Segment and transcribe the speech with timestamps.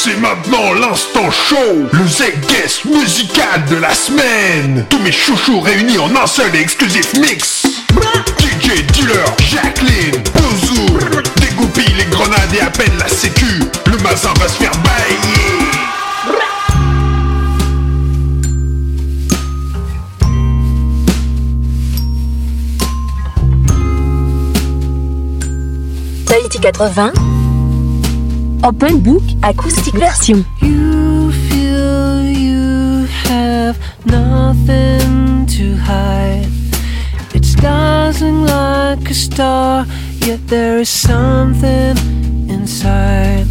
[0.00, 1.56] C'est maintenant l'instant show
[1.90, 4.86] Le Z-Guest musical de la semaine.
[4.88, 7.66] Tous mes chouchous réunis en un seul et exclusif mix.
[8.38, 10.98] DJ Dealer, Jacqueline, Bouzou.
[11.40, 13.60] Dégoupille les grenades et appelle la sécu.
[13.86, 15.68] Le mazin va se faire bailler
[26.24, 27.37] Tahiti 80
[28.64, 30.44] Open Book Acoustic Version.
[30.60, 36.48] You feel you have nothing to hide.
[37.34, 39.86] It's dazzling like a star,
[40.26, 41.96] yet there is something
[42.50, 43.46] inside.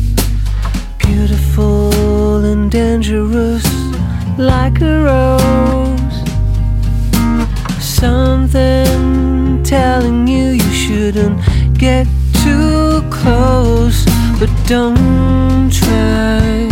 [0.99, 3.65] Beautiful and dangerous,
[4.37, 6.17] like a rose.
[7.81, 11.39] Something telling you you shouldn't
[11.77, 12.07] get
[12.43, 14.05] too close,
[14.39, 16.66] but don't try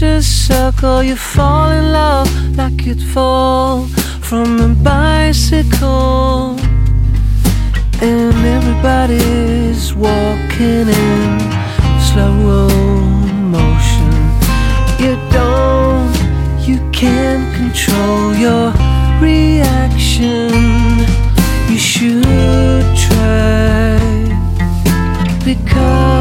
[0.00, 1.02] vicious circle.
[1.02, 3.86] You fall in love like you'd fall
[4.22, 6.56] from a bicycle,
[8.00, 11.40] and everybody's walking in
[12.08, 12.68] slow
[13.56, 14.12] motion.
[15.02, 16.14] You don't,
[16.66, 18.72] you can't control your
[19.20, 20.48] reaction.
[21.70, 23.98] You should try
[25.44, 26.19] because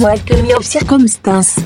[0.00, 1.56] exactement aux circonstances.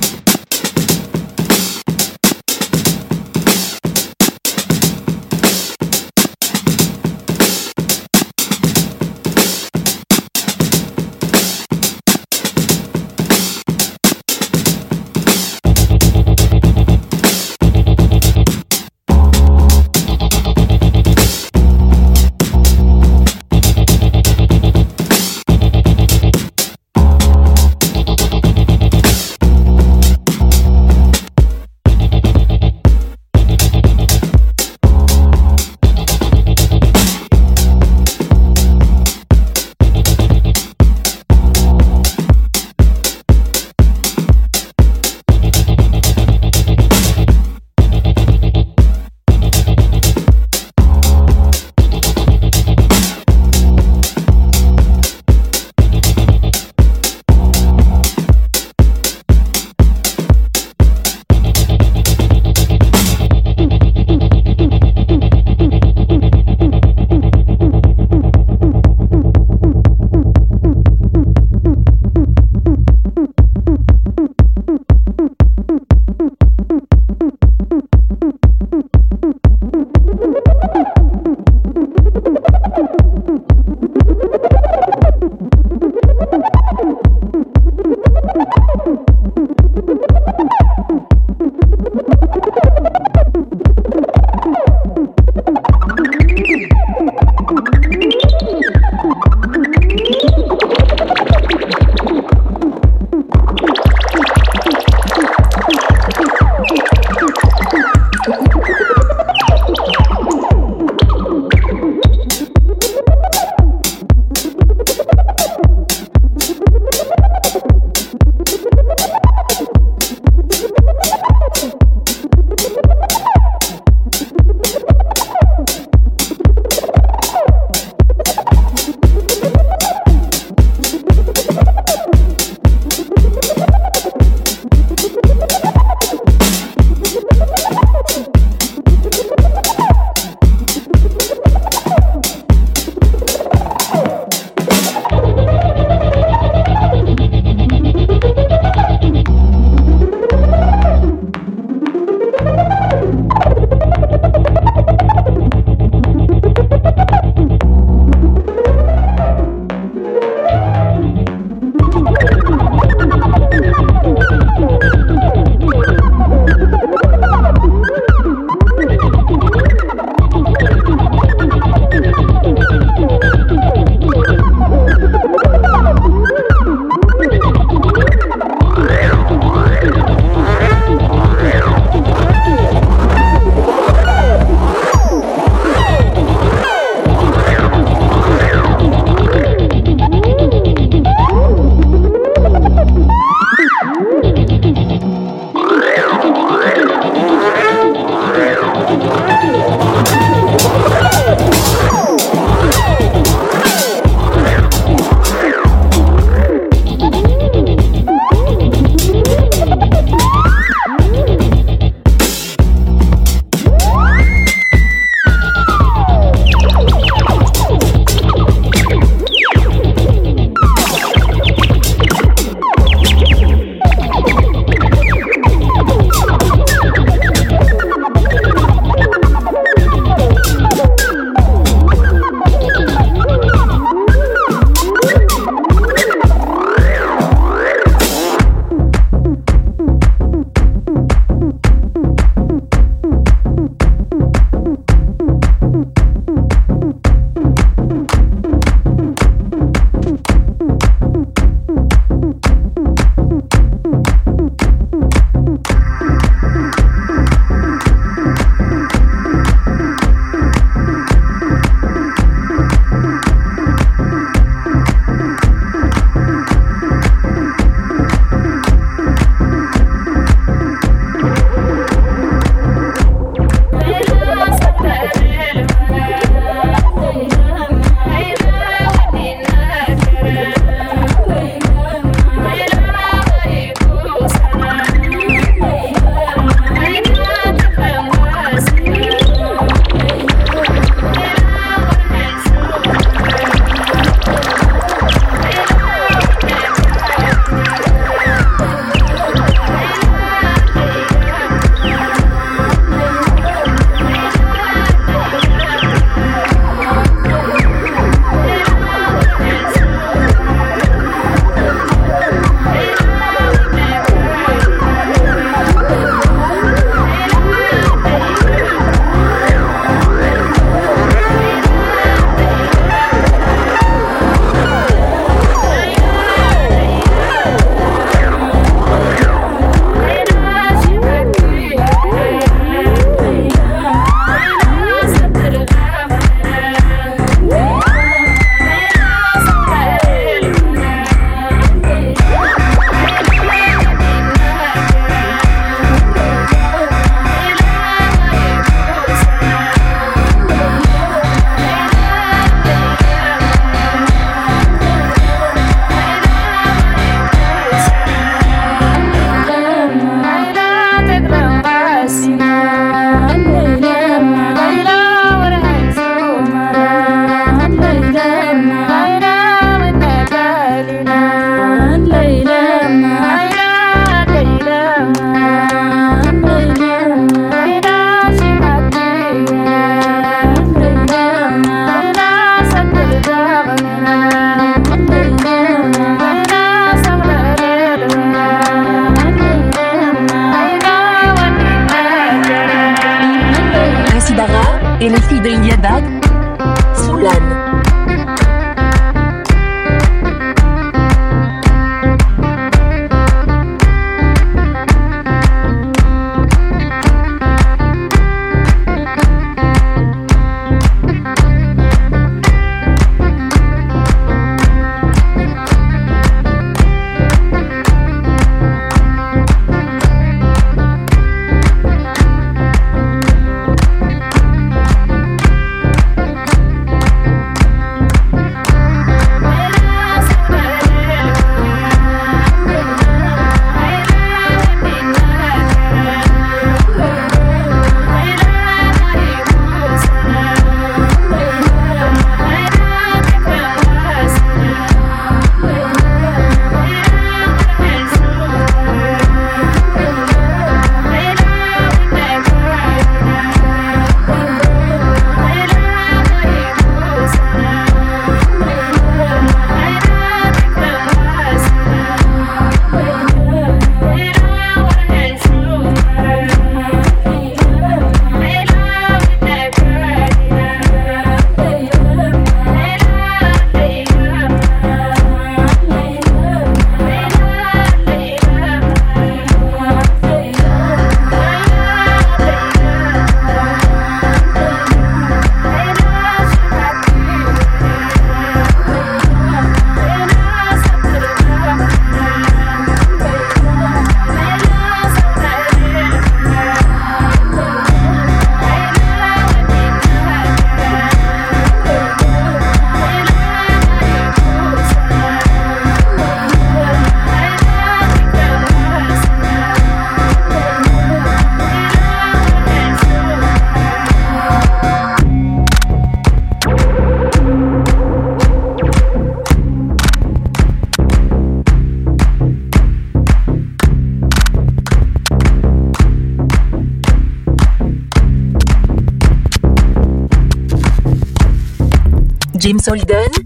[532.64, 533.43] Jim Soliden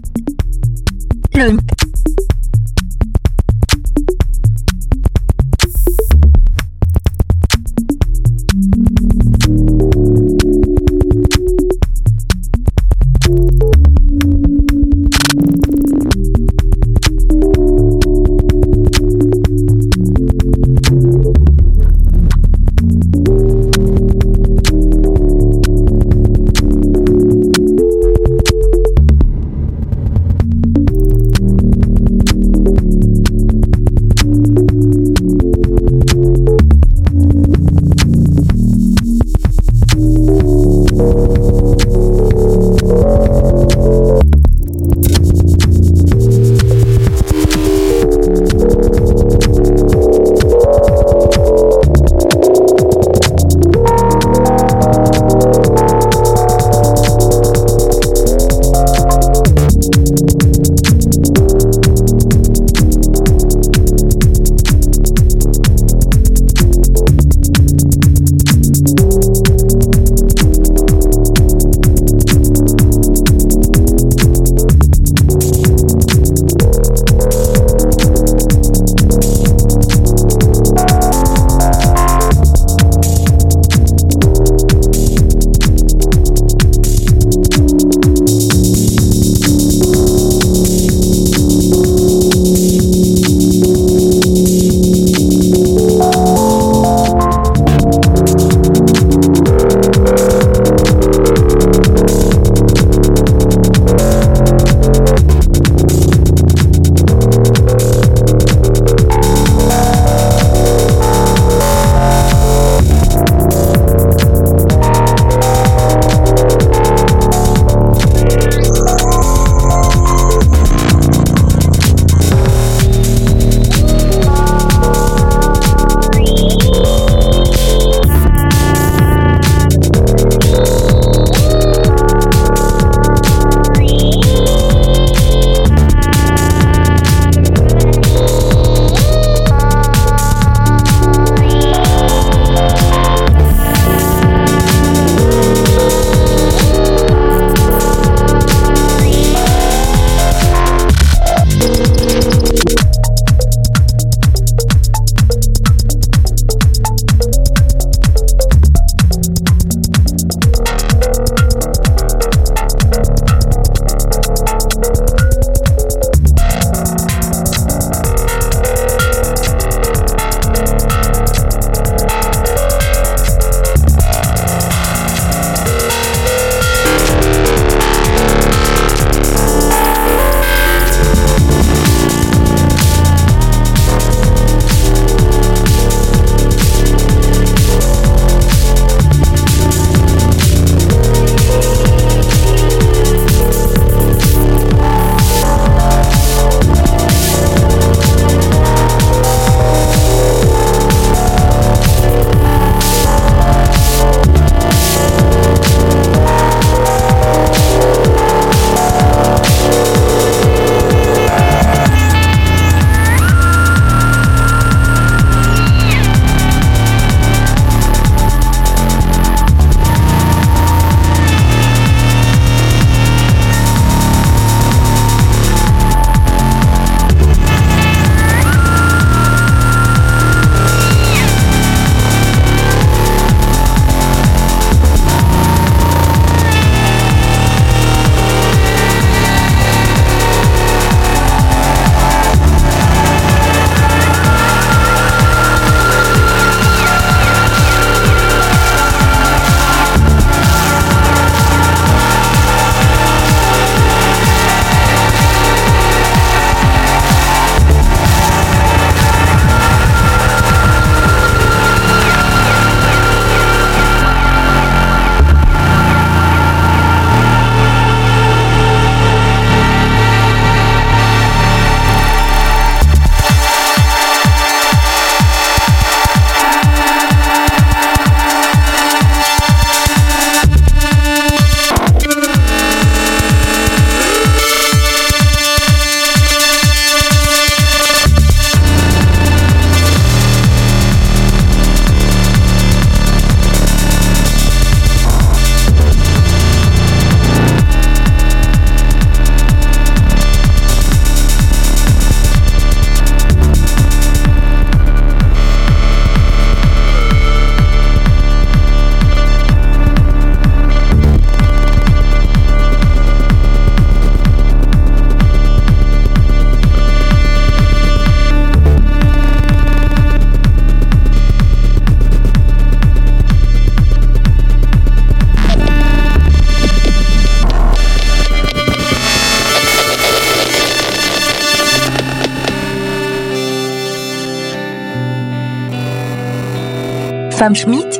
[337.39, 337.93] Femme Schmidt,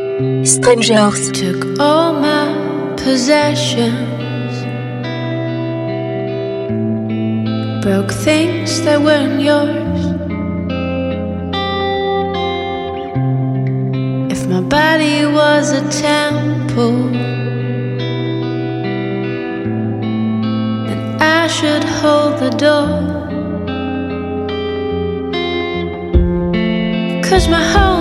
[0.45, 1.31] Strangers.
[1.31, 3.95] Took all my possessions,
[7.81, 10.01] broke things that weren't yours.
[14.29, 16.97] If my body was a temple,
[20.85, 22.89] then I should hold the door.
[27.23, 27.98] Cause my home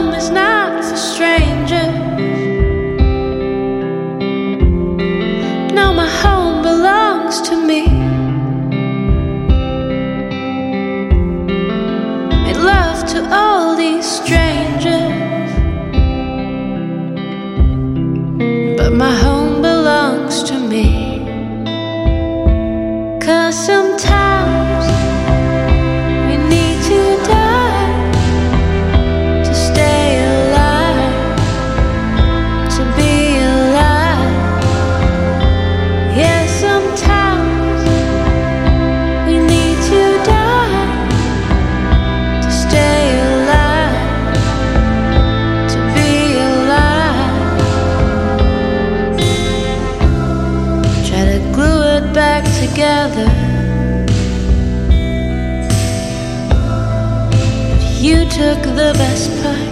[51.18, 53.26] Try to glue it back together.
[57.70, 59.68] But you took the best part.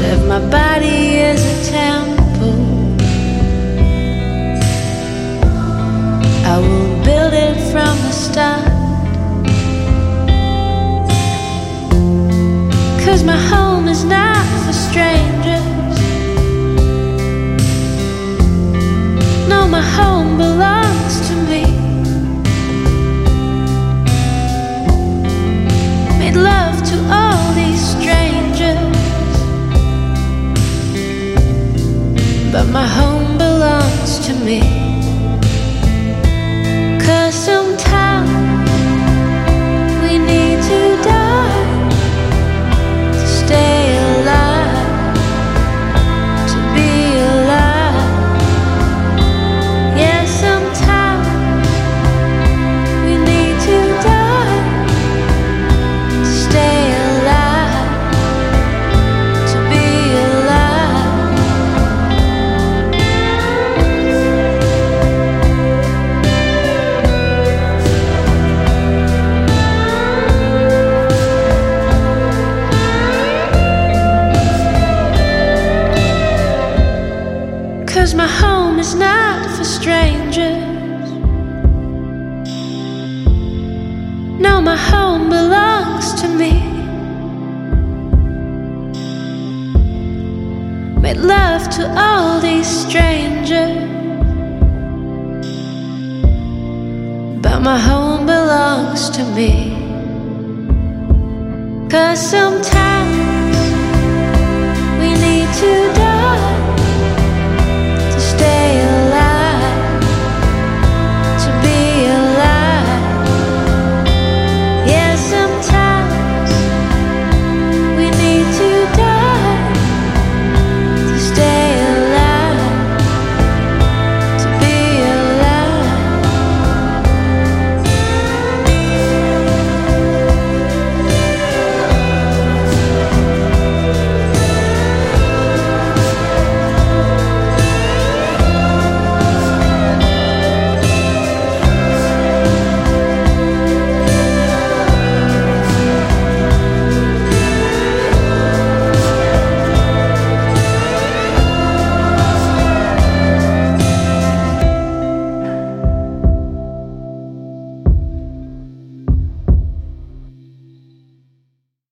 [0.00, 2.64] If my body is a temple,
[6.46, 8.64] I will build it from the start.
[13.04, 15.61] Cause my home is not for strangers.
[19.72, 21.64] My home belongs to me.
[26.18, 28.76] Made love to all these strangers.
[32.52, 34.91] But my home belongs to me.
[91.82, 93.76] To all these strangers.
[97.42, 99.52] But my home belongs to me.
[101.90, 102.91] Cause sometimes